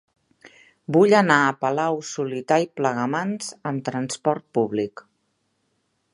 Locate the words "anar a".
1.17-1.51